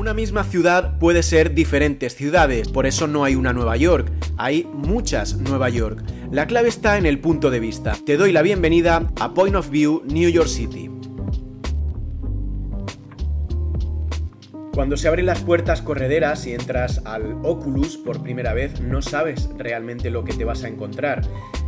[0.00, 4.66] Una misma ciudad puede ser diferentes ciudades, por eso no hay una Nueva York, hay
[4.72, 6.02] muchas Nueva York.
[6.32, 7.94] La clave está en el punto de vista.
[8.06, 10.90] Te doy la bienvenida a Point of View New York City.
[14.72, 19.50] Cuando se abren las puertas correderas y entras al Oculus por primera vez, no sabes
[19.58, 21.20] realmente lo que te vas a encontrar.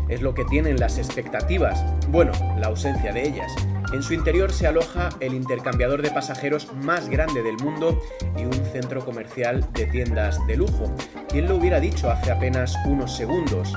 [0.09, 3.53] Es lo que tienen las expectativas, bueno, la ausencia de ellas.
[3.93, 8.01] En su interior se aloja el intercambiador de pasajeros más grande del mundo
[8.37, 10.95] y un centro comercial de tiendas de lujo.
[11.29, 13.75] ¿Quién lo hubiera dicho hace apenas unos segundos?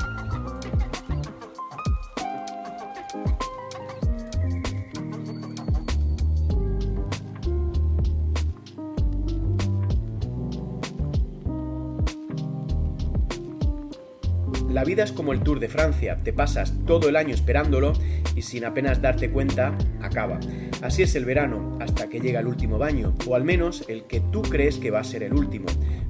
[14.76, 17.94] La vida es como el Tour de Francia, te pasas todo el año esperándolo
[18.36, 20.38] y sin apenas darte cuenta, acaba.
[20.82, 24.20] Así es el verano, hasta que llega el último baño, o al menos el que
[24.20, 25.68] tú crees que va a ser el último,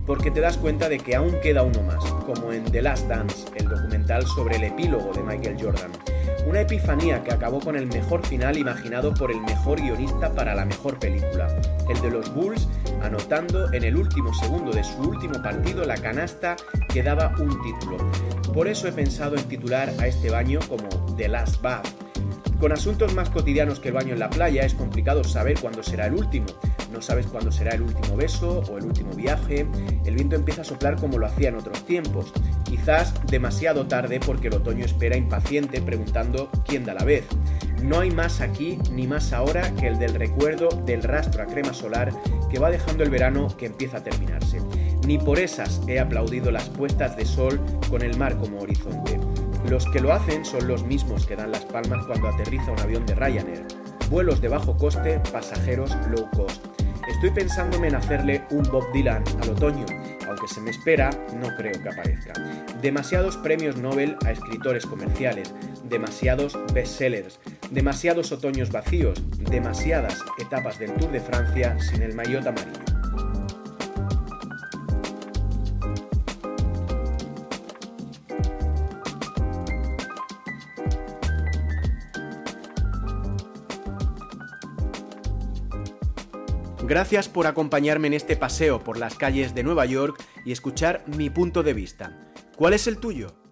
[0.07, 3.45] porque te das cuenta de que aún queda uno más, como en The Last Dance,
[3.55, 5.91] el documental sobre el epílogo de Michael Jordan.
[6.45, 10.63] Una epifanía que acabó con el mejor final imaginado por el mejor guionista para la
[10.65, 11.47] mejor película,
[11.89, 12.67] el de los Bulls
[13.01, 16.55] anotando en el último segundo de su último partido la canasta
[16.93, 17.97] que daba un título.
[18.53, 22.04] Por eso he pensado en titular a este baño como The Last Bath.
[22.59, 26.07] Con asuntos más cotidianos que el baño en la playa es complicado saber cuándo será
[26.07, 26.47] el último.
[26.91, 29.67] No sabes cuándo será el último beso o el último viaje.
[30.05, 32.31] El viento empieza a soplar como lo hacía en otros tiempos.
[32.63, 37.25] Quizás demasiado tarde porque el otoño espera impaciente preguntando quién da la vez.
[37.83, 41.73] No hay más aquí ni más ahora que el del recuerdo del rastro a crema
[41.73, 42.13] solar
[42.49, 44.61] que va dejando el verano que empieza a terminarse.
[45.05, 47.59] Ni por esas he aplaudido las puestas de sol
[47.89, 49.19] con el mar como horizonte.
[49.69, 53.05] Los que lo hacen son los mismos que dan las palmas cuando aterriza un avión
[53.05, 53.65] de Ryanair.
[54.09, 56.63] Vuelos de bajo coste, pasajeros low cost.
[57.07, 59.85] Estoy pensándome en hacerle un Bob Dylan al otoño,
[60.27, 62.33] aunque se me espera, no creo que aparezca.
[62.81, 67.39] Demasiados premios Nobel a escritores comerciales, demasiados bestsellers,
[67.71, 72.94] demasiados otoños vacíos, demasiadas etapas del Tour de Francia sin el maillot amarillo.
[86.83, 91.29] Gracias por acompañarme en este paseo por las calles de Nueva York y escuchar mi
[91.29, 92.31] punto de vista.
[92.57, 93.44] ¿Cuál es el tuyo?